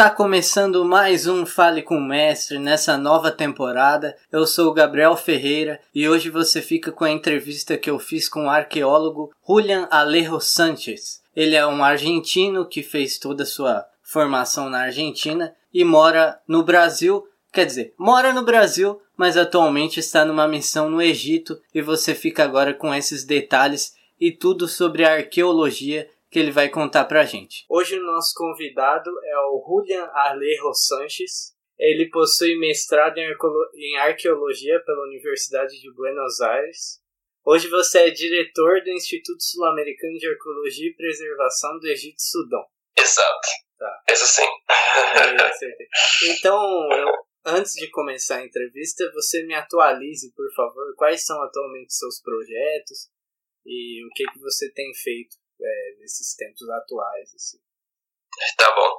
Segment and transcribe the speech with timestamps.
[0.00, 4.16] Está começando mais um Fale com o Mestre nessa nova temporada.
[4.32, 8.26] Eu sou o Gabriel Ferreira e hoje você fica com a entrevista que eu fiz
[8.26, 11.20] com o arqueólogo Julian Alejo Sanchez.
[11.36, 16.62] Ele é um argentino que fez toda a sua formação na Argentina e mora no
[16.62, 17.22] Brasil.
[17.52, 22.44] Quer dizer, mora no Brasil, mas atualmente está numa missão no Egito e você fica
[22.44, 27.64] agora com esses detalhes e tudo sobre a arqueologia que ele vai contar pra gente.
[27.68, 31.52] Hoje o nosso convidado é o Julian Alejo Sanches.
[31.76, 37.00] Ele possui mestrado em arqueologia pela Universidade de Buenos Aires.
[37.44, 42.64] Hoje você é diretor do Instituto Sul-Americano de Arqueologia e Preservação do Egito Sudão.
[42.96, 43.48] Exato.
[43.78, 44.02] Tá.
[44.10, 44.46] Isso sim.
[46.28, 47.08] então, eu,
[47.44, 53.10] antes de começar a entrevista, você me atualize, por favor, quais são atualmente seus projetos
[53.64, 57.34] e o que, que você tem feito é, nesses tempos atuais.
[57.34, 57.58] Assim.
[58.56, 58.94] Tá bom.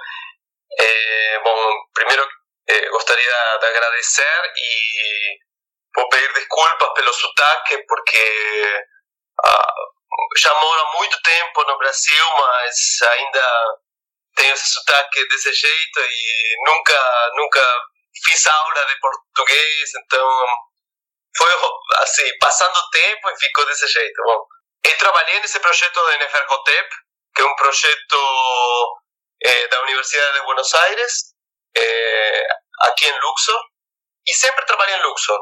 [0.80, 1.56] É, bom,
[1.94, 2.26] primeiro
[2.68, 5.40] é, gostaria de agradecer e
[5.96, 8.86] vou pedir desculpas pelo sotaque, porque
[9.44, 9.74] ah,
[10.38, 13.66] já moro há muito tempo no Brasil, mas ainda
[14.36, 17.91] tenho esse sotaque desse jeito e nunca, nunca
[18.26, 20.28] fiz aula de português, então
[21.38, 21.50] foi
[22.00, 24.22] assim, passando o tempo e ficou desse jeito.
[24.24, 24.46] Bom,
[24.84, 26.90] eu trabalhei nesse projeto de Neferhotep,
[27.36, 28.18] que é um projeto
[29.44, 31.34] eh, da Universidade de Buenos Aires,
[31.76, 32.48] eh,
[32.82, 33.62] aqui em Luxor,
[34.28, 35.40] e sempre trabalhei em Luxor.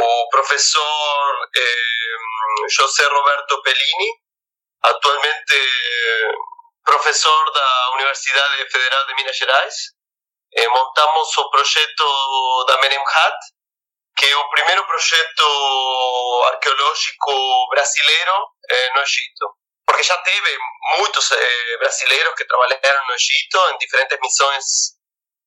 [0.00, 1.48] o professor
[2.70, 4.10] José Roberto Pellini,
[4.82, 5.54] atualmente
[6.84, 9.74] profesor da Universidade Federal de Minas Gerais,
[10.54, 13.36] eh, montamos o projeto da Menemhat,
[14.16, 19.56] que é o primeiro projeto arqueológico brasileiro eh, no Egito.
[19.86, 20.58] Porque já teve
[20.98, 24.64] muitos eh, brasileiros que trabalharam no Egito em diferentes missões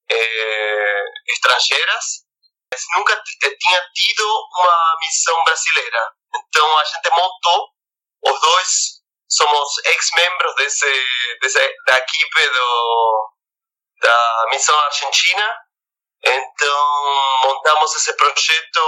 [0.10, 2.26] eh, estrangeiras,
[2.72, 6.12] mas nunca tinha tido uma missão brasileira.
[6.36, 7.70] Então a gente montou
[8.24, 8.98] os dois
[9.30, 13.34] somos ex-membros desse, desse, da equipe do,
[14.02, 15.56] da Missão Argentina,
[16.24, 18.80] então montamos esse projeto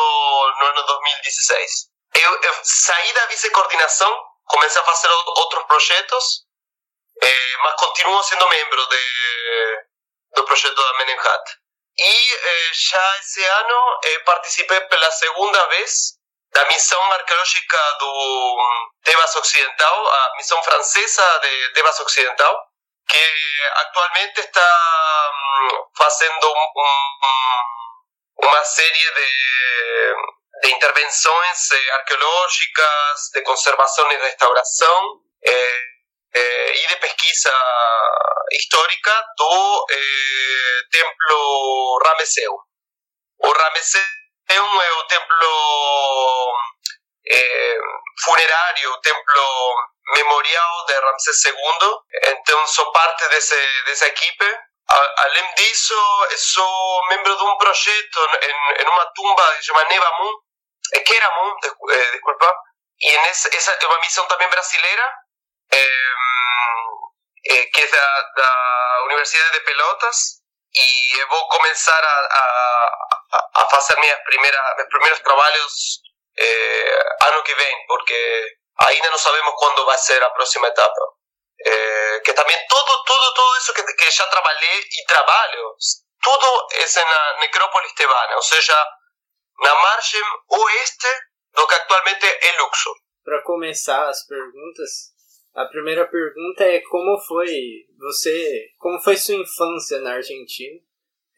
[0.60, 1.90] no ano 2016.
[2.16, 6.46] Eu, eu saí da vice-coordenação, comecei a fazer outros projetos,
[7.22, 9.86] eh, mas continuo sendo membro de,
[10.36, 11.44] do projeto da Menemhat.
[12.02, 16.18] E eh, já esse ano eh, participei pela segunda vez
[16.54, 18.58] da missão arqueológica do
[19.04, 22.68] Tebas Occidental, a missão francesa de Tebas Occidental,
[23.08, 25.32] que atualmente está
[25.98, 30.16] fazendo um, uma série de,
[30.64, 35.89] de intervenções eh, arqueológicas, de conservação e restauração eh,
[36.34, 37.54] eh, e de pesquisa
[38.52, 42.54] histórica do eh, templo Rameseu.
[43.40, 44.02] O Rameseu
[44.50, 46.54] é o templo
[47.32, 47.78] é,
[48.24, 49.76] funerário, o templo
[50.16, 51.56] memorial de Ramsés II.
[52.24, 54.60] Então sou parte desse, dessa equipe.
[55.18, 55.96] Além disso,
[56.36, 60.34] sou membro de um projeto em, em uma tumba que se chama Nevamun,
[61.06, 61.56] que era Mun,
[62.12, 62.56] desculpa,
[63.00, 65.14] e nessa, essa é uma missão também brasileira,
[67.46, 70.18] é, que é da, da Universidade de Pelotas,
[70.74, 76.02] e eu vou começar a, a a, fazer minhas primeiras, meus primeiros trabalhos
[76.38, 81.02] eh, ano que vem, porque ainda não sabemos quando vai ser a próxima etapa.
[81.66, 85.76] Eh, que também tudo, tudo, tudo isso que, que já trabalhei e trabalho,
[86.22, 88.88] tudo é na necrópolis tebana, ou seja,
[89.60, 91.08] na margem oeste
[91.54, 92.96] do que atualmente é Luxor.
[93.24, 94.90] Para começar as perguntas,
[95.62, 100.80] a primeira pergunta é como foi você, como foi sua infância na Argentina?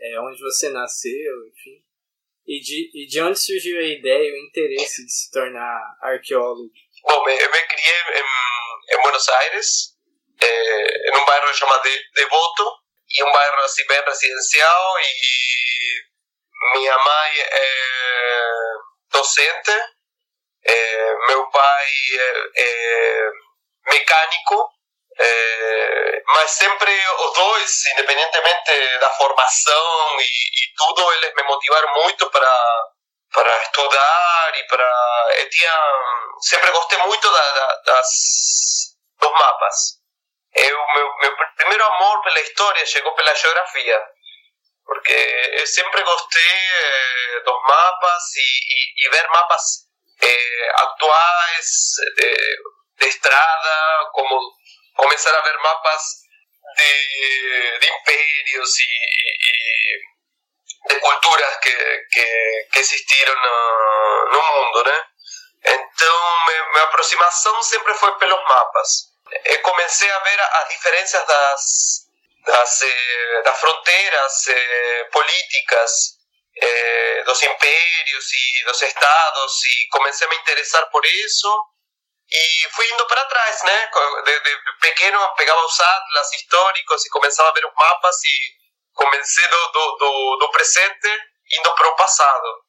[0.01, 1.83] é, onde você nasceu, enfim.
[2.47, 6.71] E de, e de onde surgiu a ideia e o interesse de se tornar arqueólogo?
[7.03, 9.95] Bom, eu me criei em, em Buenos Aires,
[10.41, 12.71] é, em um bairro chamado Devoto,
[13.09, 18.53] e um bairro assim bem residencial, e minha mãe é
[19.11, 19.71] docente,
[20.63, 23.31] é, meu pai é, é
[23.87, 24.69] mecânico,
[25.19, 32.29] é, mas sempre os dois, independentemente da formação e, e, tudo, eles me motivaram muito
[32.29, 32.87] para
[33.33, 35.73] para estudar e para eu tinha
[36.41, 38.07] sempre gostei muito da, da, das
[39.19, 39.75] dos mapas.
[40.55, 44.01] eu, meu, meu primeiro amor pela história chegou pela geografia,
[44.85, 45.13] porque
[45.53, 49.63] eu sempre gostei eh, dos mapas e, e, e ver mapas
[50.21, 51.67] eh, atuais
[52.17, 52.57] de,
[53.01, 54.39] de, estrada, como
[54.95, 56.03] começar a ver mapas
[56.77, 58.83] de, de impérios e,
[59.49, 61.71] e, de culturas que,
[62.11, 65.05] que, que existiram no, no mundo, né?
[65.63, 69.11] Então, minha aproximação sempre foi pelos mapas.
[69.45, 71.61] Eu comecei a ver as diferenças das,
[72.45, 75.91] das, eh, das fronteiras eh, políticas
[76.57, 81.70] eh, dos impérios e dos estados e comecei a me interessar por isso
[82.31, 83.89] e fui indo para trás, né?
[84.23, 88.55] De, de pequeno pegava os atlas históricos e começava a ver os mapas e
[88.93, 91.09] comecei do, do, do, do presente
[91.57, 92.63] indo para o passado.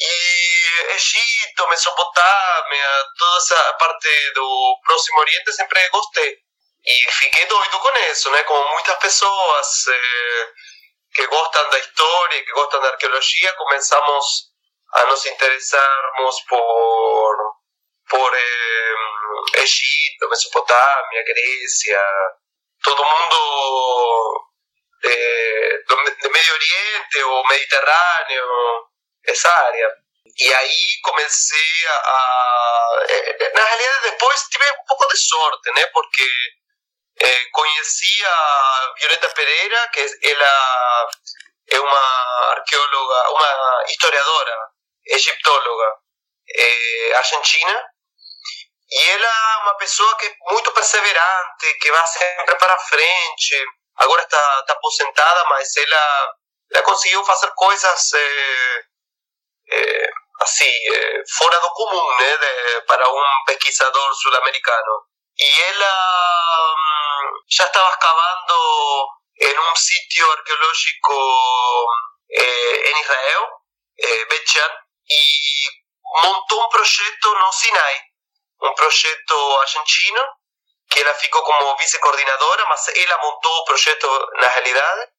[0.00, 6.36] E Egito, Mesopotâmia, toda essa parte do Próximo Oriente sempre gostei.
[6.86, 8.42] E fiquei doido com isso, né?
[8.44, 10.52] Como muitas pessoas eh,
[11.12, 14.52] que gostam da história, que gostam da arqueologia, começamos
[14.94, 17.36] a nos interessarmos por,
[18.08, 22.02] por eh, Egito, Mesopotâmia, Grécia,
[22.82, 24.48] todo mundo
[25.02, 25.84] de,
[26.22, 28.46] de Medio Oriente o Mediterráneo,
[29.26, 29.88] essa área.
[30.40, 33.06] E aí comecei a, a,
[33.54, 35.86] Na realidade, depois tive um pouco de sorte, né?
[35.86, 36.28] Porque
[37.20, 40.00] eh, conheci a Violeta Pereira, que
[41.70, 44.56] é uma arqueóloga, uma historiadora,
[45.06, 45.94] egiptóloga
[46.54, 47.84] eh, argentina.
[48.90, 53.66] E ela é uma pessoa que é muito perseverante, que vai sempre para frente.
[53.96, 56.34] Agora está, está aposentada, mas ela,
[56.72, 58.84] ela conseguiu fazer coisas eh,
[59.72, 65.02] eh, assim, eh, fora do comum, né, de, para um pesquisador sul-americano.
[65.38, 69.06] E ela um, já estava escavando
[69.40, 71.86] em um sítio arqueológico
[72.30, 73.48] em Israel,
[74.28, 74.70] Bet-Shan,
[75.10, 78.07] e montou um projeto no Sinai,
[78.62, 80.22] um projeto argentino,
[80.90, 84.08] que ela ficou como vice-coordenadora, mas ela montou o projeto
[84.40, 85.10] na realidade,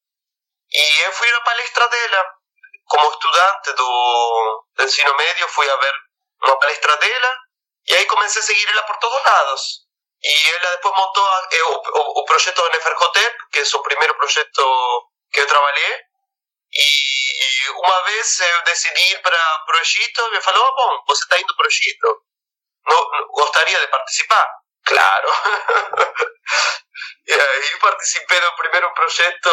[0.72, 2.26] e eu fui na palestra dela,
[2.88, 5.94] como estudante do, ensino médio, fui a ver
[6.42, 7.36] uma palestra dela
[7.88, 9.62] e aí comecei a seguir ela por todos lados.
[10.22, 15.40] E ela depois montou eh, o, o, projeto Neferhotep, que é o primeiro projeto que
[15.40, 16.00] eu trabalhei.
[16.72, 21.22] E uma vez eu decidi ir para o Egito e me falou: oh, bom, você
[21.22, 22.22] está indo para o Egito.
[22.90, 24.50] Não, gostaria de participar?
[24.84, 25.28] Claro.
[27.26, 29.50] e aí participei do primeiro projeto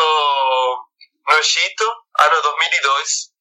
[1.27, 1.83] no Egito,
[2.19, 3.37] ano 2002.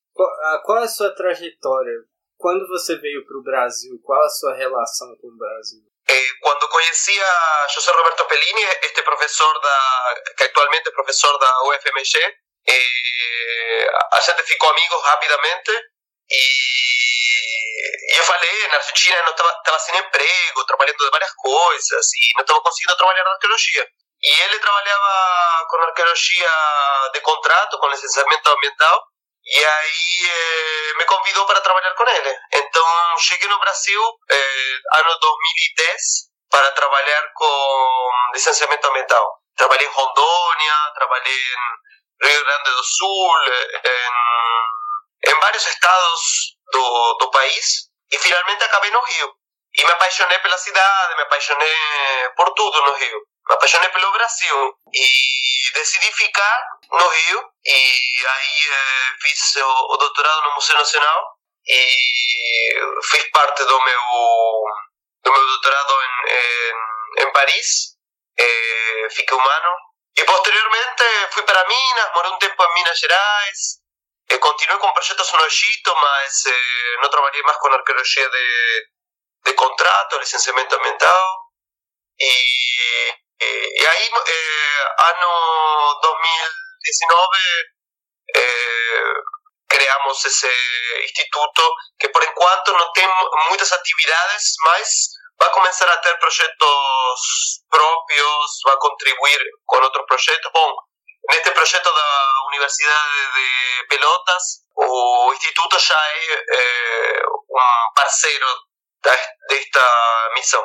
[0.65, 1.95] Qual, a sua trajetória?
[2.37, 5.81] Quando você veio para o Brasil, qual a sua relação com o Brasil?
[6.09, 11.63] Eh, quando conheci a José Roberto Pellini, este professor da, que atualmente é professor da
[11.65, 12.19] UFMG,
[12.69, 15.73] eh, a gente ficou amigos rapidamente
[18.09, 22.37] e eu falei, na Argentina eu não estava sem emprego, trabalhando de várias coisas e
[22.37, 23.89] não estava conseguindo trabalhar na arqueologia.
[24.23, 26.51] E ele trabalhava com arqueologia
[27.13, 29.05] de contrato, com licenciamento ambiental,
[29.45, 32.37] e aí eh, me convidou para trabalhar com ele.
[32.55, 36.03] Então cheguei no Brasil eh, ano 2010
[36.51, 39.41] para trabalhar com licenciamento ambiental.
[39.57, 43.37] Trabalhei em Rondônia, trabalhei em Rio Grande do Sul,
[43.85, 49.35] em, em vários estados do, do país, e finalmente acabei no Rio.
[49.75, 53.21] E me apaixonei pela cidade, me apaixonei por tudo no Rio.
[53.49, 57.51] Me apaixonei pelo Brasil e decidi ficar no Rio.
[57.65, 61.87] E aí eh, fiz o, o, doutorado no Museu Nacional e
[63.05, 64.01] fiz parte do meu,
[65.25, 67.97] do meu doutorado em, em, em Paris.
[68.39, 69.71] Eh, fiquei um ano.
[70.17, 73.86] E posteriormente fui para Minas, morei um tempo em Minas Gerais.
[74.29, 78.97] Eh, continuei com projetos no Egito, mas eh, não trabalhei mais com arqueologia de
[79.47, 81.23] de contrato, licenciamento ambiental.
[82.19, 83.47] Y, y,
[83.81, 85.29] y ahí, eh, año
[86.03, 87.39] 2019,
[88.35, 89.15] eh,
[89.69, 90.53] creamos ese
[91.03, 91.63] instituto
[91.99, 93.13] que por enquanto no tiene
[93.51, 100.05] muchas actividades, mas va a comenzar a tener proyectos propios, va a contribuir con otros
[100.09, 100.51] proyectos.
[100.53, 100.75] Bueno,
[101.29, 102.03] en este proyecto de
[103.35, 108.47] de Pelotas, o instituto ya es eh, un parceiro
[109.03, 109.87] de esta
[110.35, 110.65] misión.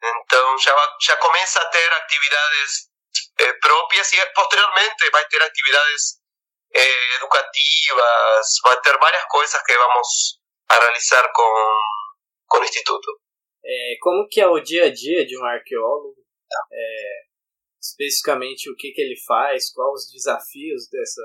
[0.00, 0.74] Entonces ya,
[1.06, 2.90] ya comienza a tener actividades
[3.38, 6.22] eh, propias y posteriormente va a tener actividades
[6.70, 11.52] eh, educativas, va a tener varias cosas que vamos a realizar con,
[12.46, 13.20] con o Instituto.
[13.64, 16.16] É, como que é o dia a dia de um arqueólogo?
[16.72, 17.22] É,
[17.92, 21.22] especificamente o que, que ele faz, quais os desafios dessa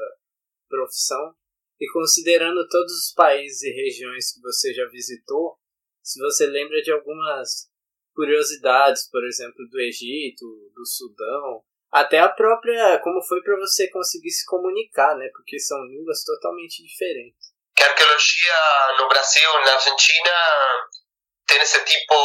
[0.69, 1.33] profissão.
[1.79, 5.57] E considerando todos os países e regiões que você já visitou,
[6.03, 7.69] se você lembra de algumas
[8.13, 14.31] curiosidades, por exemplo, do Egito, do Sudão, até a própria como foi para você conseguir
[14.31, 15.29] se comunicar, né?
[15.33, 17.53] Porque são línguas totalmente diferentes.
[17.75, 18.53] Que a arqueologia
[18.97, 20.31] no Brasil, na Argentina,
[21.45, 22.15] tem esse tipo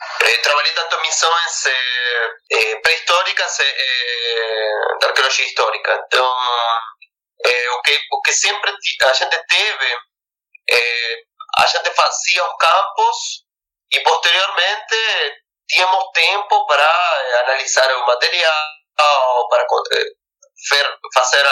[0.00, 5.92] Eh, trabajé tanto en missões eh, eh, pré-históricas de arqueologia histórica.
[5.94, 6.26] Entonces,
[7.74, 8.30] o, que, o que
[9.04, 9.96] a gente teve,
[11.56, 13.46] a gente fazia os campos
[13.90, 14.96] e posteriormente
[15.66, 19.66] tínhamos tempo para analisar o material, para
[21.14, 21.46] fazer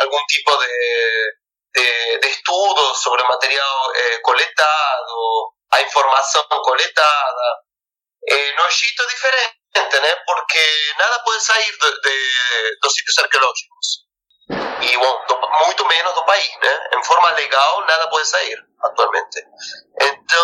[0.00, 1.36] algum tipo de,
[1.74, 2.42] de, de
[2.94, 7.67] sobre material coletado, a informação coletada.
[8.30, 10.22] Eh, no es diferente, ¿no?
[10.26, 10.60] porque
[10.98, 12.18] nada puede salir de, de,
[12.82, 14.06] los sitios arqueológicos.
[14.80, 15.18] Y bueno,
[15.66, 16.96] mucho menos del país, ¿no?
[16.96, 19.44] En forma legal, nada puede salir actualmente.
[19.98, 20.38] Entonces,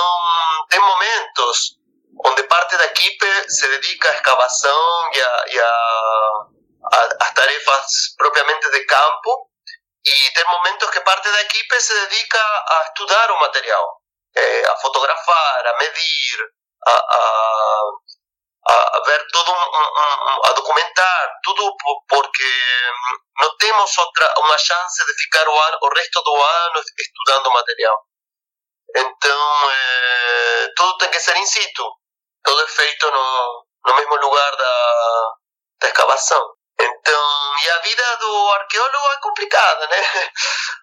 [0.70, 1.78] hay momentos
[2.22, 8.70] donde parte da equipe se dedica a excavación y a, y a, a, tarefas propiamente
[8.70, 9.50] de campo,
[10.02, 13.82] y hay momentos que parte da equipe se dedica a estudiar un material,
[14.34, 16.54] eh, a fotografar, a medir,
[16.86, 17.82] a, a,
[18.66, 21.74] a ver todo, um, um, a documentar tudo,
[22.08, 22.92] porque
[23.38, 27.96] não temos outra uma chance de ficar o, ano, o resto do ano estudando material.
[28.96, 31.90] Então, é, tudo tem que ser in situ,
[32.44, 35.32] tudo é feito no, no mesmo lugar da,
[35.80, 36.54] da escavação.
[36.80, 39.96] Então, e a vida do arqueólogo é complicada, né?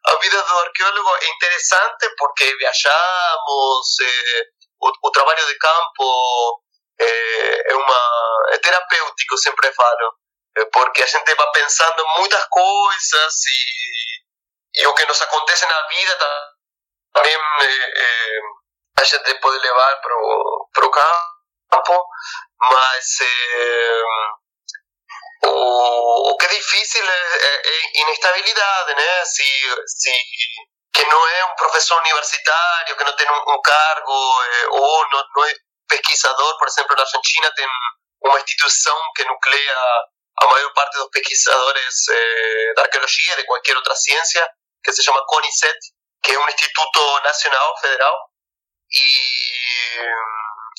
[0.07, 4.43] A vida do arqueólogo é interessante porque viajamos, é,
[4.81, 6.63] o, o trabalho de campo
[6.99, 10.17] é, é, uma, é terapêutico, sempre falo,
[10.71, 16.17] porque a gente vai pensando muitas coisas e, e o que nos acontece na vida
[17.13, 18.39] também é,
[18.99, 22.05] a gente pode levar para o campo,
[22.59, 23.17] mas
[25.43, 29.21] o, o que é difícil é, é, é inestabilidade, né?
[30.91, 35.55] Que no es un profesor universitario, que no tiene un, cargo, eh, o no, es
[35.87, 37.71] pesquisador, por ejemplo, en Argentina tiene
[38.19, 39.77] una institución que nuclea
[40.35, 44.47] a mayor parte de los pesquisadores eh, de arqueología, de cualquier otra ciencia,
[44.83, 45.77] que se llama CONICET,
[46.21, 48.13] que es un instituto nacional, federal,
[48.89, 48.99] y,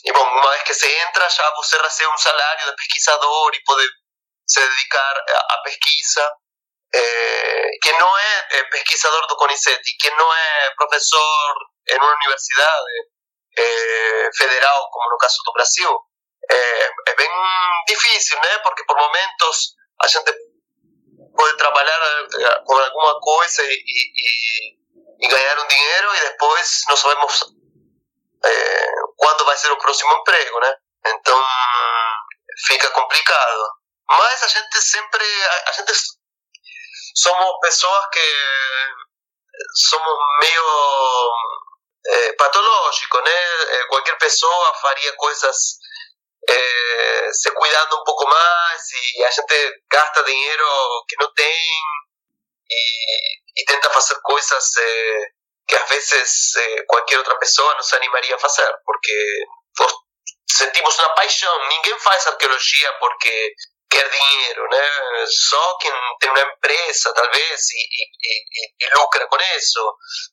[0.05, 3.65] y bueno, una vez que se entra ya usted recibe un salario de pesquisador y
[3.65, 3.87] puede
[4.45, 6.31] se dedicar a, a pesquisa
[6.93, 11.57] eh, que no es eh, pesquisador do CONICET y que no es profesor
[11.87, 12.81] en una universidad
[13.57, 15.89] eh, federal, como en el caso do Brasil,
[16.49, 17.31] eh, es bien
[17.87, 18.63] difícil, ¿no?
[18.63, 20.35] porque por momentos a gente
[21.35, 22.01] puede trabajar
[22.41, 24.79] eh, con alguna cosa y, y,
[25.19, 27.55] y ganar un dinero y después no sabemos
[28.45, 30.69] eh, cuándo va a ser el próximo empleo, ¿no?
[31.05, 31.47] Entonces
[32.67, 33.79] fica complicado.
[34.09, 35.25] Mas a gente siempre,
[35.67, 35.93] a gente
[37.15, 38.37] somos pessoas que
[39.89, 41.33] somos meio
[42.07, 43.85] é, patológicos, né?
[43.89, 45.57] Qualquer pessoa faria coisas
[46.49, 51.71] é, se cuidando um pouco mais e a gente gasta dinheiro que não tem
[52.71, 55.27] e, e tenta fazer coisas é,
[55.69, 56.53] que às vezes
[56.89, 59.47] qualquer outra pessoa não se animaria a fazer, porque
[60.51, 61.69] sentimos uma paixão.
[61.69, 63.55] Ninguém faz arqueologia porque
[63.93, 65.27] quer dinheiro, né?
[65.27, 69.81] Só quem tem uma empresa, talvez, e, e, e, e lucra com isso.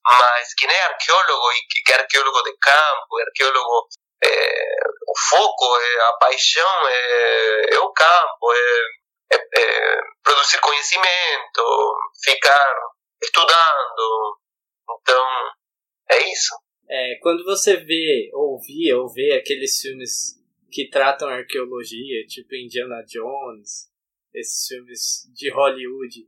[0.05, 3.87] Mas quem é arqueólogo e que é arqueólogo de campo, é arqueólogo,
[4.23, 4.75] é,
[5.07, 12.75] o foco, é, a paixão é, é o campo, é, é, é produzir conhecimento, ficar
[13.21, 14.39] estudando.
[15.01, 15.25] Então,
[16.11, 16.55] é isso.
[16.89, 20.38] É, quando você vê, ouvia ou vê aqueles filmes
[20.71, 23.89] que tratam arqueologia, tipo Indiana Jones,
[24.33, 26.27] esses filmes de Hollywood.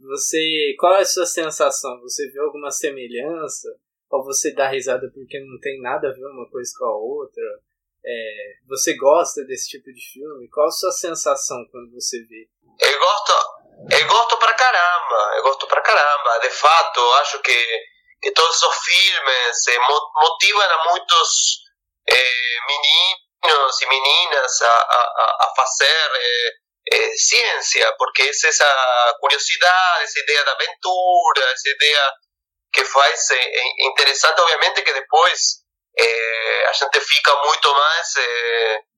[0.00, 2.00] Você, qual é a sua sensação?
[2.00, 3.68] Você vê alguma semelhança?
[4.10, 7.42] Ou você dá risada porque não tem nada a ver uma coisa com a outra?
[8.04, 10.48] É, você gosta desse tipo de filme?
[10.50, 12.48] Qual a sua sensação quando você vê?
[12.80, 13.32] Eu gosto,
[13.98, 16.38] eu gosto pra caramba, eu gosto pra caramba.
[16.40, 17.66] De fato, acho que,
[18.20, 21.62] que todos os filmes eh, motivam a muitos
[22.08, 23.23] eh, meninos
[23.80, 25.04] y meninas a, a,
[25.40, 25.52] a
[26.14, 26.50] eh,
[26.86, 28.66] eh, ciencia, porque es esa
[29.20, 32.12] curiosidad, esa idea de aventura, esa idea
[32.72, 35.60] que hace eh, interesante, obviamente, que después
[35.96, 38.14] a gente fica mucho más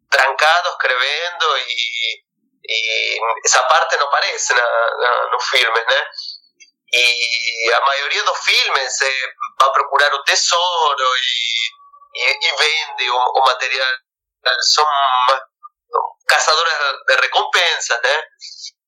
[0.08, 2.24] trancado escribiendo y,
[2.68, 6.04] e essa parte não aparece na, na, no filme, né?
[6.92, 13.16] E a maioria dos filmes é, vai procurar o tesouro e, e, e vende o,
[13.16, 13.94] o, material.
[14.60, 14.86] São
[16.26, 16.72] caçadores
[17.06, 18.22] de recompensas, né?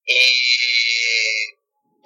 [0.07, 1.55] E,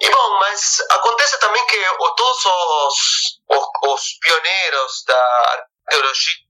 [0.01, 1.77] e bom, mas acontece também que
[2.15, 6.43] todos os, os, os pioneiros da arqueologia,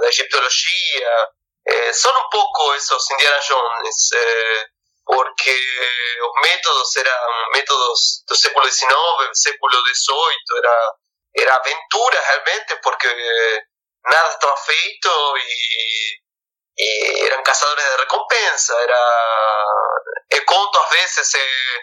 [0.00, 1.28] da egiptologia,
[1.64, 4.66] eh, son un poco esos Indiana Jones, eh,
[5.04, 5.52] porque
[6.18, 8.88] los métodos eran métodos del século XIX,
[9.32, 10.76] século XVIII, era,
[11.32, 13.08] era aventura realmente, porque
[14.32, 16.22] estaba feito y,
[16.76, 18.74] y eran cazadores de recompensa.
[18.82, 19.00] Era,
[20.30, 21.80] e conto a veces, eh,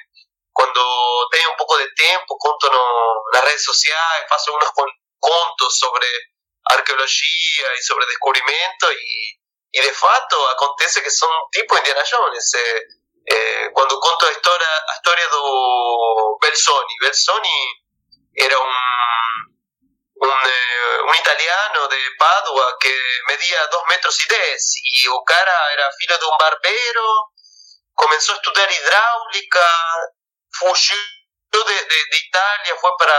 [0.52, 2.84] cuando tengo un poco de tiempo, conto no,
[3.34, 4.70] las redes sociales, paso unos
[5.20, 6.08] contos sobre
[6.66, 9.40] arqueología y sobre descubrimiento y
[9.76, 12.54] y de facto acontece que son tipo Indiana Jones.
[12.54, 12.82] Eh,
[13.26, 15.38] eh, cuando conto la historia de
[16.42, 17.84] Belsoni, Belsoni
[18.36, 18.72] era un,
[20.28, 22.96] eh, un, italiano de Padua que
[23.28, 27.32] medía 2 metros y 10 y o cara era filho de un barbero,
[27.94, 29.68] comenzó a estudiar hidráulica,
[30.52, 30.96] fugió
[31.52, 33.16] de, de, de Italia, fue para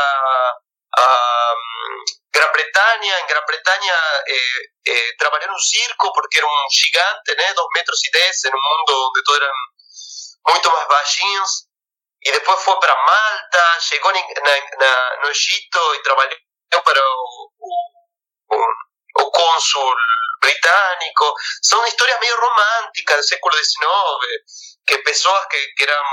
[2.33, 3.95] Gran Bretaña, en Gran Bretaña
[4.27, 7.55] eh, eh, trabajé en un circo porque era un gigante, ¿no?
[7.55, 9.57] dos metros y diez, en un mundo donde todos eran
[10.45, 11.69] mucho más baixinhos.
[12.21, 16.29] Y después fue para Malta, llegó en, Egipto y trabajó
[16.71, 17.01] para
[18.49, 19.97] o, cónsul
[20.41, 21.35] británico.
[21.63, 26.05] Son historias medio románticas del século XIX, que personas que, que eran,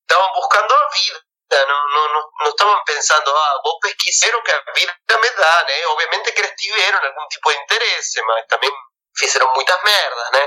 [0.00, 1.18] estaban buscando vida
[1.66, 5.84] no, no, no, no estaban pensando, ah, vos pesquisero que vida me dan, ¿eh?
[5.86, 8.72] Obviamente que eles tiveram algún tipo de interés, mas también
[9.14, 10.38] fizeram muchas merdas, ¿no?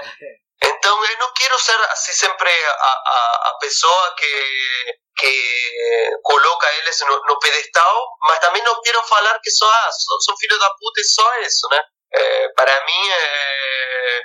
[0.60, 7.20] Entonces no quiero ser así siempre a, a, a pessoa que, que coloca eles no,
[7.28, 7.96] no pedestal,
[8.28, 11.40] mas también no quiero falar que só, ah, son, son filhos da puta e só
[11.42, 11.82] isso, né?
[12.14, 14.22] Eh, para mí eh,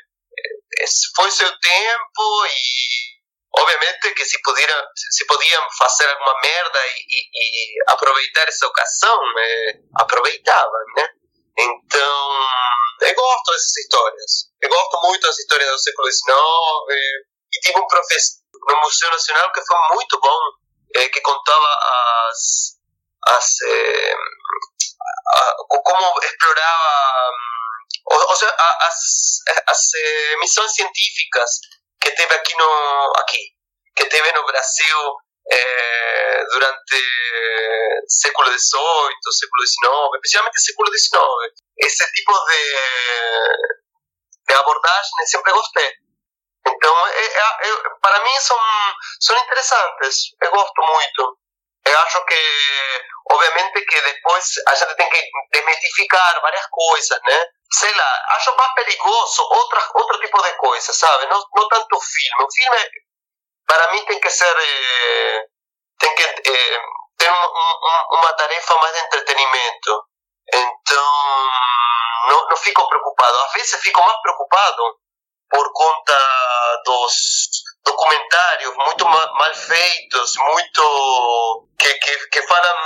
[1.16, 3.20] foi seu tempo e
[3.52, 9.80] obviamente que si pudieran, si podían hacer alguna merda y, y, aproveitar esa ocasión, eh,
[9.98, 11.08] aproveitaban, né?
[13.10, 14.32] Eu gosto dessas histórias.
[14.60, 16.26] Eu gosto muito das histórias do século XIX.
[17.52, 20.38] E tive um professor no Museu Nacional que foi muito bom,
[20.94, 21.66] eh, que contava
[22.28, 22.78] as,
[23.26, 24.14] as eh,
[25.34, 27.30] a, como explorava,
[28.06, 31.50] ou, seja, as, as eh, missões científicas
[32.00, 33.54] que teve aqui no aqui
[33.96, 35.16] que teve no Brasil
[35.52, 37.00] eh, durante
[38.06, 41.20] século XVIII, século XIX, especialmente século XIX.
[41.78, 42.62] Esse tipo de,
[44.48, 45.90] de abordagem sempre gostei.
[46.66, 48.58] Então, é, é, é, para mim são,
[49.20, 51.38] são interessantes, eu gosto muito.
[51.86, 57.46] Eu acho que, obviamente, que depois a gente tem que desmitificar várias coisas, né?
[57.72, 61.26] Sei lá, acho mais perigoso outra, outro tipo de coisa, sabe?
[61.26, 62.44] Não, não tanto o filme.
[62.44, 62.90] O filme,
[63.70, 64.56] para mim, tem que ser.
[64.58, 65.44] Eh,
[66.00, 66.80] tem que eh,
[67.16, 70.04] ter um, um, uma tarefa mais de entretenimento.
[70.52, 71.50] Então,
[72.28, 73.38] não, não fico preocupado.
[73.38, 74.82] Às vezes fico mais preocupado
[75.48, 77.14] por conta dos
[77.84, 82.76] documentários muito mal feitos, muito que, que, que falam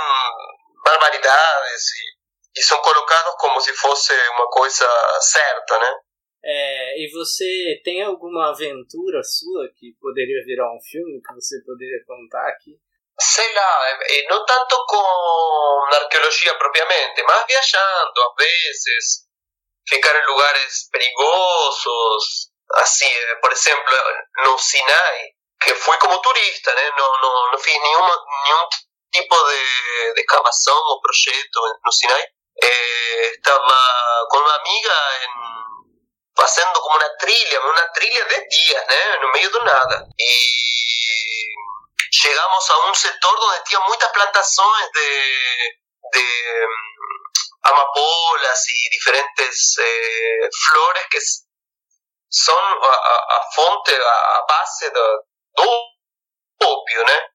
[0.83, 4.87] barbaridades e, e são colocados como se fosse uma coisa
[5.21, 5.95] certa, né?
[6.47, 12.05] É, e você tem alguma aventura sua que poderia virar um filme que você poderia
[12.05, 12.77] contar aqui?
[13.19, 19.25] Sei lá, não tanto com arqueologia propriamente, mas viajando às vezes,
[19.87, 23.97] ficar em lugares perigosos, así, eh, por ejemplo,
[24.43, 25.29] no Sinai,
[25.63, 26.91] que fui como turista, ¿eh?
[26.95, 28.09] no, no, no fiz ningún,
[28.43, 28.69] ningún
[29.11, 32.23] tipo de, de excavación o proyecto no Sinai.
[32.61, 35.64] Eh, estaba con una amiga en,
[36.35, 39.17] pasando como una trilla, una trilla de días, ¿eh?
[39.21, 40.07] no medio de nada.
[40.17, 41.55] Y
[42.23, 45.79] llegamos a un sector donde tenía muchas plantaciones de,
[46.13, 51.19] de um, amapolas y diferentes eh, flores que
[52.29, 55.69] son a, a, a fonte, a, base do, do
[56.61, 57.29] ópio, né?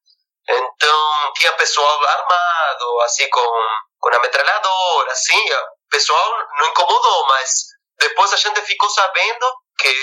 [0.48, 3.50] Então, tinha pessoal armado, assim, com,
[3.98, 9.46] com a metralhadora, assim, o pessoal não incomodou, mas depois a gente ficou sabendo
[9.78, 9.94] que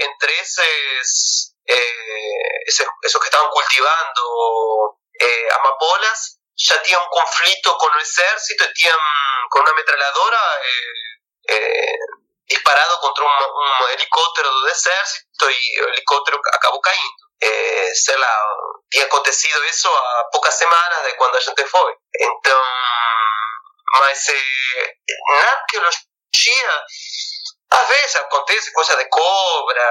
[0.00, 7.86] entre esses, eh, esses, esses que estavam cultivando eh, amapolas, já tinha um conflito com
[7.86, 8.98] o exército, tinham
[9.50, 10.38] com uma metralhadora,
[11.48, 11.96] eh,
[12.48, 17.26] disparado contra um, um helicóptero do exército e o helicóptero acabou caindo.
[17.42, 18.54] É, sei lá,
[18.90, 21.94] tinha acontecido isso há poucas semanas de quando a gente foi.
[22.18, 22.62] Então,
[23.98, 24.92] mas é,
[25.28, 26.84] na arqueologia,
[27.76, 29.82] às vezes acontece coisa de cobra.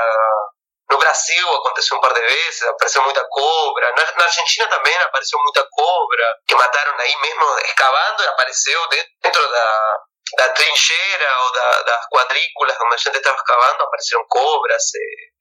[0.90, 3.92] No Brasil aconteceu um par de vezes, apareceu muita cobra.
[3.96, 9.52] Na, na Argentina também apareceu muita cobra, que mataram aí mesmo escavando e apareceu dentro
[9.52, 10.00] da,
[10.38, 14.84] da trincheira ou da, das quadrículas onde a gente estava escavando, apareceram cobras.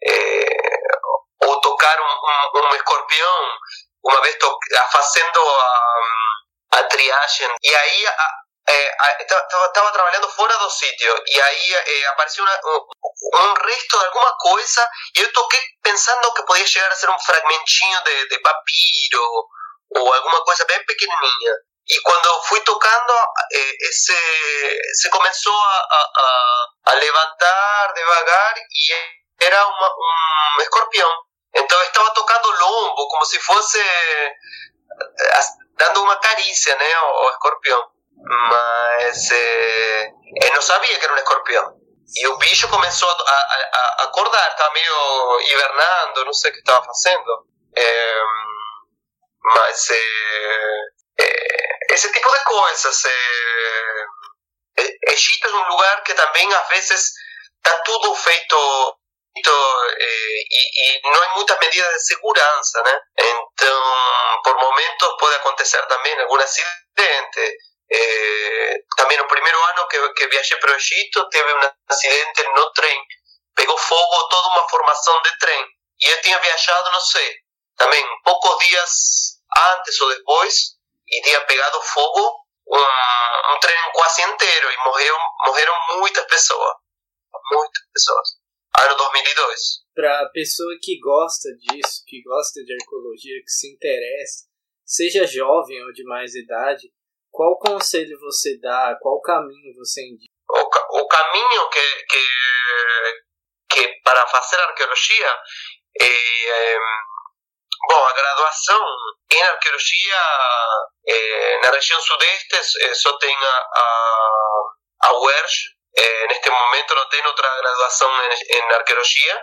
[0.06, 0.44] É,
[1.42, 3.58] ou tocar um, um, um escorpião,
[4.04, 4.36] uma vez
[4.92, 6.00] fazendo a,
[6.78, 7.48] a triagem.
[7.62, 8.06] E aí
[8.66, 14.36] estava trabalhando fora do sítio e aí eh, apareceu uma, um, um, resto de alguma
[14.38, 19.48] coisa e eu toquei pensando que podia chegar a ser um fragmentinho de, de papiro
[19.96, 21.52] ou alguma coisa bem pequenininha.
[21.86, 23.12] E quando eu fui tocando,
[23.52, 24.16] eh, esse,
[24.94, 31.10] se começou a, a, a, levantar devagar e era uma, um escorpião.
[31.54, 33.78] Então eu estava tocando o lombo como se fosse
[35.76, 37.93] dando uma carícia né, ao, ao escorpião.
[38.16, 40.10] Mas eh,
[40.42, 41.84] eu não sabia que era um escorpião.
[42.16, 46.60] E o bicho começou a, a, a acordar, estava meio hibernando, não sei o que
[46.60, 47.46] estava fazendo.
[47.76, 48.22] É,
[49.42, 50.02] mas é,
[51.20, 53.02] é, esse tipo de coisas.
[55.08, 57.12] Egito é um lugar que também às vezes
[57.56, 58.98] está tudo feito
[59.36, 63.00] e, e, não há muitas medidas de segurança, né?
[63.18, 67.56] Então, por momentos pode acontecer também algum acidente
[67.88, 72.98] eh, también el primer año que, que viajé para Egipto, tuve un accidente no tren,
[73.54, 75.64] pegó fuego toda una formación de tren,
[75.96, 77.44] y yo tenía viajado, no sé,
[77.76, 79.42] también pocos días
[79.76, 85.76] antes o después, y tenía pegado fuego un, un tren casi entero, y murieron, murieron
[86.00, 86.76] muchas personas,
[87.50, 88.38] muchas personas.
[88.76, 89.86] Ano 2002.
[89.94, 94.46] Para pessoa que gosta disso, que gosta de arqueologia, que se interessa,
[94.84, 96.92] seja jovem ou de mais idade,
[97.34, 98.96] qual conselho você dá?
[99.00, 100.32] Qual caminho você indica?
[100.48, 102.26] O, o caminho que, que,
[103.70, 105.42] que para fazer arqueologia
[106.00, 106.78] é, é
[107.88, 108.80] bom, a graduação
[109.32, 110.16] em arqueologia
[111.08, 115.74] é, na região sudeste é, só tem a, a, a UERJ,
[116.28, 119.42] neste momento não tem outra graduação em, em arqueologia.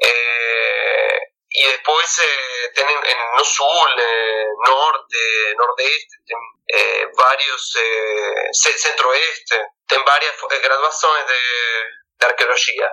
[0.00, 1.18] É,
[1.50, 1.80] y
[2.68, 10.34] eh, tienen en no sur, eh, norte, nordeste, ten, eh, varios eh, centro-oeste, tienen varias
[10.50, 11.40] eh, graduaciones de,
[12.18, 12.90] de arqueología.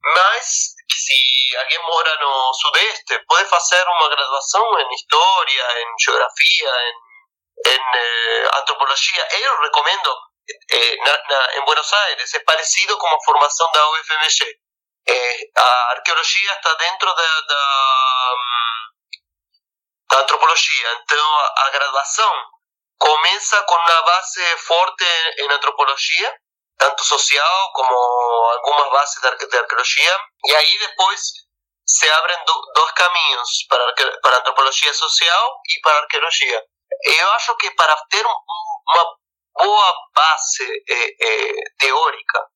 [0.00, 7.72] Mas, si alguien mora no sudeste, puede hacer una graduación en historia, en geografía, en,
[7.72, 9.26] en eh, antropología.
[9.42, 10.16] Yo recomiendo
[10.68, 14.68] eh, na, na, en Buenos Aires, es parecido como formación de UFMG.
[15.10, 18.34] Eh, a arqueologia está dentro da, da,
[20.10, 20.92] da antropologia.
[21.02, 22.32] Então, a, graduação
[22.98, 25.04] começa com uma base forte
[25.38, 26.34] em antropologia,
[26.78, 31.20] tanto social como algumas bases de, arqueologia, e aí depois
[31.86, 36.62] se abrem do, dois caminhos para, para antropologia social e para arqueologia.
[37.04, 39.16] Eu acho que para ter um, uma
[39.58, 42.48] boa base eh, eh, teórica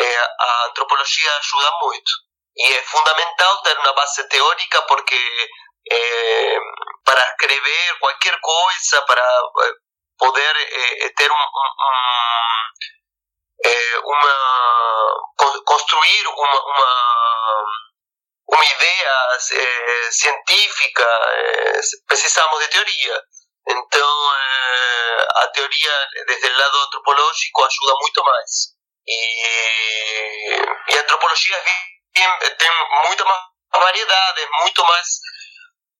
[0.00, 2.10] é, a antropologia ajuda muito.
[2.56, 5.50] E é fundamental ter uma base teórica porque
[5.90, 6.58] é,
[7.04, 9.72] para escrever qualquer coisa, para eh,
[10.18, 11.92] poder é, ter um, um,
[14.04, 14.62] uma
[15.64, 17.64] construir uma, uma,
[18.48, 19.38] uma ideia
[20.10, 21.06] científica,
[22.06, 23.22] precisamos de teoria.
[23.68, 24.30] Então,
[25.36, 28.50] a teoria, desde o lado antropológico, ajuda muito mais.
[29.06, 31.64] E, a antropologia
[32.12, 32.70] tem, tem
[33.24, 33.40] mais
[33.72, 35.06] variedade, muito mais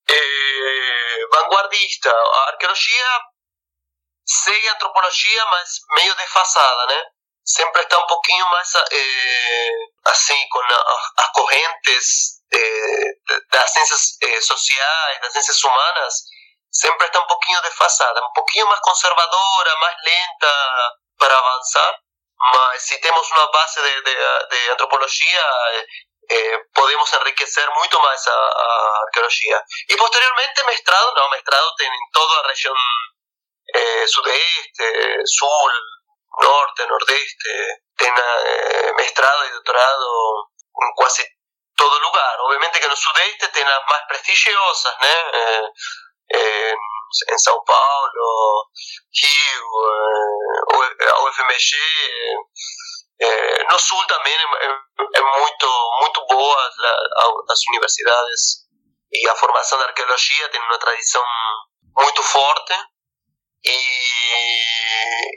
[0.09, 2.11] é, vanguardista.
[2.11, 3.21] A arqueologia
[4.25, 7.05] segue a antropologia, mas meio defasada, né?
[7.45, 9.69] Sempre está um pouquinho mais é,
[10.07, 10.61] assim, com
[11.19, 16.15] as correntes é, das ciências é, sociais, das ciências humanas,
[16.71, 20.55] sempre está um pouquinho defasada, um pouquinho mais conservadora, mais lenta
[21.19, 21.99] para avançar
[22.43, 25.45] mas se temos uma base de, de, de antropologia,
[26.33, 29.63] eh, podemos enriquecer muito mais a, a, arqueologia.
[29.89, 32.75] E posteriormente, mestrado, não, mestrado tem em toda a região
[33.75, 35.71] eh, sudeste, sul,
[36.41, 40.49] norte, nordeste, tem eh, mestrado e doutorado
[40.83, 41.25] em quase
[41.77, 42.41] todo lugar.
[42.41, 45.71] Obviamente que no sudeste tem as mais prestigiosas, né?
[46.35, 46.75] Eh,
[47.29, 48.71] en Sao Paulo,
[49.13, 49.69] Rio,
[50.79, 51.77] eh, UFMG,
[53.25, 55.23] É, no Sul também é, é, é
[57.69, 58.63] universidades
[59.13, 61.23] e a formação da arqueologia tem uma tradição
[61.97, 62.75] muito forte
[63.65, 63.79] e,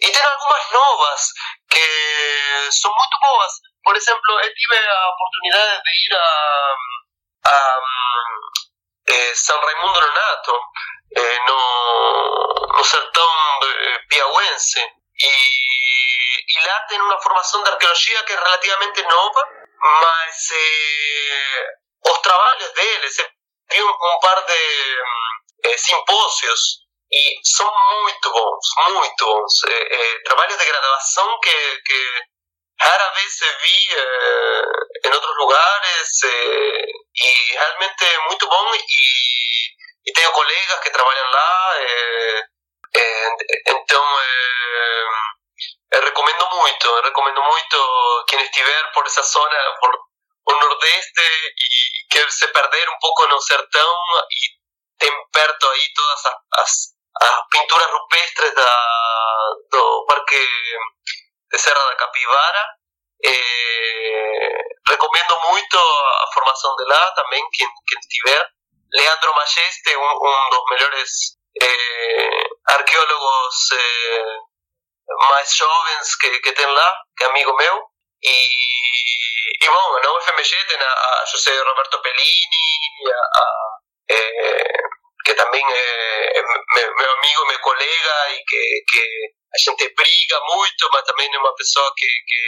[0.01, 1.21] e tem algumas novas
[1.69, 3.51] que são muito boas.
[3.83, 6.75] Por exemplo, eu tive a oportunidade de ir a,
[7.49, 7.79] a
[9.09, 10.59] eh, San Raimundo Nonato,
[11.15, 13.29] eh, no, no sertão
[14.09, 14.81] piauense,
[16.65, 19.49] lá tem uma formação de arqueologia que é relativamente nova,
[19.79, 21.67] mas eh,
[22.11, 23.17] os trabalhos deles,
[23.71, 25.01] vi um, um par de
[25.65, 29.63] eh, simpósios e são muito bons, muito bons.
[29.67, 32.21] Eh, eh, trabalhos de graduação que, que
[32.81, 33.95] rara vez se vi
[35.05, 41.75] em outros lugares e realmente é muito bom e tenho colegas que trabalham lá
[43.67, 44.19] então
[45.99, 49.91] recomendo muito recomendo muito quem estiver por essa zona por
[50.47, 53.95] o Nordeste e quer se perder um pouco no sertão
[54.29, 54.65] e
[54.99, 56.71] tem perto aí todas as, as,
[57.21, 58.79] as pinturas rupestres da,
[59.71, 60.47] do Parque
[61.51, 62.65] de Serra da Capivara.
[63.25, 68.47] Eh, recomendo muito a formação de lá também, quem, quem tiver.
[68.93, 74.37] Leandro Majeste, um, um dos melhores eh, arqueólogos eh,
[75.29, 77.83] mais jovens que, que tem lá, que é amigo meu.
[78.21, 83.45] Y, y bueno, na UFMG ten a, a José Roberto Pellini, a, a,
[84.07, 84.81] eh,
[85.25, 89.03] que tamén é eh, meu, amigo, meu colega e que, que
[89.53, 92.43] a xente briga moito, mas tamén é unha persoa que, que,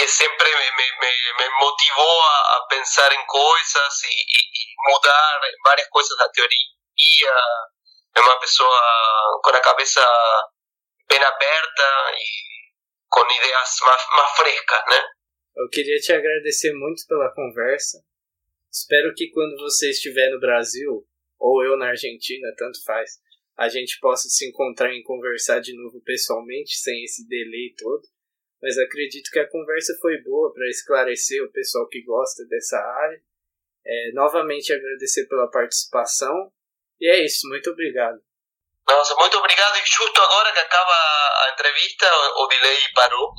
[0.00, 5.88] que sempre me, me, me motivou a, pensar em coisas e, e, e mudar várias
[5.88, 7.34] coisas da teoria.
[8.16, 8.80] É uma pessoa
[9.42, 10.00] com a cabeça
[11.10, 11.82] bem aberta
[12.14, 12.70] e
[13.08, 15.02] com ideias mais, mais frescas, né?
[15.56, 17.98] Eu queria te agradecer muito pela conversa.
[18.72, 21.04] Espero que quando você estiver no Brasil,
[21.38, 23.18] ou eu na Argentina, tanto faz,
[23.56, 28.06] a gente possa se encontrar e conversar de novo pessoalmente, sem esse delay todo.
[28.62, 33.20] Mas acredito que a conversa foi boa para esclarecer o pessoal que gosta dessa área.
[33.84, 36.52] É, novamente agradecer pela participação.
[37.00, 38.22] E é isso, muito obrigado.
[38.90, 39.76] Nossa, muito obrigado.
[39.76, 43.32] E justo agora que acaba a entrevista, o, o delay parou.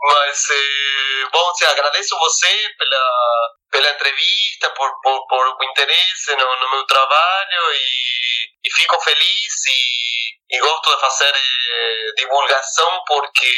[0.00, 6.56] Mas, eh, bom, te agradeço você pela, pela entrevista, por, por, por o interesse no,
[6.56, 13.52] no meu trabalho e, e fico feliz e, e gosto de fazer eh, divulgação porque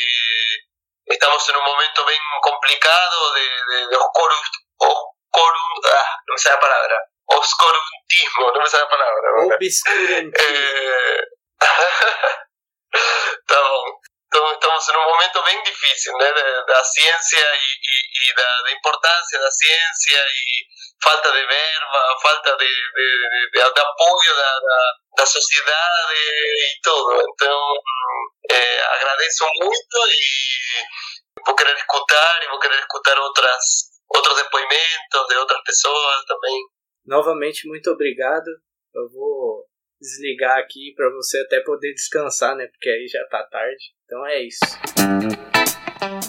[1.10, 4.34] estamos em um momento bem complicado de, de, de oscuro,
[4.82, 9.30] oscuro, ah, não sei a palavra, oscurantismo, no me sale la palabra.
[9.56, 10.32] Obscurantismo.
[10.48, 11.20] Eh...
[13.40, 16.18] estamos, estamos en un momento bien difícil, ¿no?
[16.18, 20.66] La ciencia y, y, y de la importância da ciência e
[21.02, 27.22] falta de verba, falta de, de, de, de apoio da, da, da, sociedade e tudo.
[27.28, 27.60] Então,
[28.50, 33.64] eh, agradeço muito e vou querer escutar e vou querer escutar outras,
[34.14, 36.75] outros depoimentos de outras pessoas também.
[37.06, 38.48] Novamente, muito obrigado.
[38.92, 39.64] Eu vou
[40.00, 42.66] desligar aqui para você até poder descansar, né?
[42.66, 43.84] Porque aí já tá tarde.
[44.04, 44.58] Então é isso.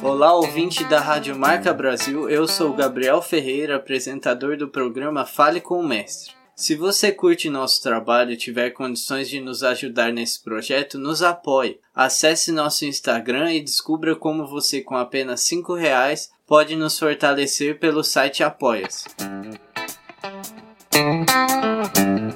[0.04, 2.30] Olá, ouvinte da Rádio Marca Brasil.
[2.30, 6.36] Eu sou Gabriel Ferreira, apresentador do programa Fale com o Mestre.
[6.56, 11.80] Se você curte nosso trabalho e tiver condições de nos ajudar nesse projeto, nos apoie.
[11.94, 18.04] Acesse nosso Instagram e descubra como você, com apenas R$ reais, pode nos fortalecer pelo
[18.04, 19.06] site Apoia-se.
[20.98, 21.30] thank
[21.98, 22.27] you